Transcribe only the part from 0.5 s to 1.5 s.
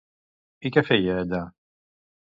I què feia allà?